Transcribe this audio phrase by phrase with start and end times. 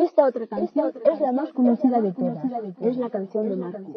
[0.00, 2.42] Esta otra canción es la más conocida de todas.
[2.80, 3.92] Es la canción de Marco.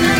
[0.08, 0.13] you.